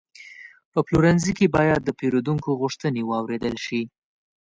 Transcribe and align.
په 0.71 0.79
پلورنځي 0.87 1.31
کې 1.37 1.53
باید 1.55 1.79
د 1.83 1.89
پیرودونکو 1.99 2.49
غوښتنې 2.61 3.01
واورېدل 3.05 3.55
شي. 3.65 3.81